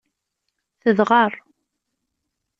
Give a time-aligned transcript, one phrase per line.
[0.81, 1.31] Tedɣer.